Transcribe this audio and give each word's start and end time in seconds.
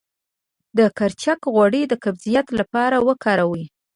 د 0.77 0.79
کرچک 0.97 1.39
غوړي 1.53 1.81
د 1.87 1.93
قبضیت 2.03 2.47
لپاره 2.59 2.97
وکاروئ 3.07 3.63